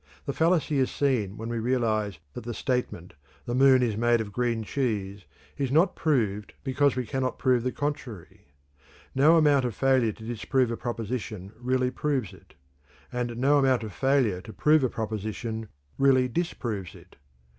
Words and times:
The 0.25 0.33
fallacy 0.33 0.79
is 0.79 0.89
seen 0.89 1.37
when 1.37 1.47
we 1.49 1.59
realize 1.59 2.17
that 2.33 2.43
the 2.43 2.55
statement, 2.55 3.13
"The 3.45 3.53
moon 3.53 3.83
is 3.83 3.95
made 3.95 4.19
of 4.19 4.31
green 4.31 4.63
cheese," 4.63 5.25
is 5.59 5.71
not 5.71 5.95
proved 5.95 6.53
because 6.63 6.95
we 6.95 7.05
cannot 7.05 7.37
prove 7.37 7.61
the 7.61 7.71
contrary. 7.71 8.47
No 9.13 9.37
amount 9.37 9.63
of 9.63 9.75
failure 9.75 10.11
to 10.11 10.23
disprove 10.23 10.71
a 10.71 10.75
proposition 10.75 11.51
really 11.55 11.91
proves 11.91 12.33
it; 12.33 12.55
and 13.13 13.37
no 13.37 13.59
amount 13.59 13.83
of 13.83 13.93
failure 13.93 14.41
to 14.41 14.51
prove 14.51 14.83
a 14.83 14.89
proposition 14.89 15.67
really 15.99 16.27
disproves 16.27 16.95
it. 16.95 17.15